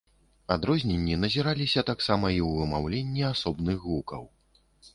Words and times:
Адрозненні 0.53 1.17
назіраліся 1.23 1.83
таксама 1.91 2.27
і 2.37 2.39
ў 2.47 2.63
вымаўленні 2.63 3.21
асобных 3.33 3.77
гукаў. 3.91 4.23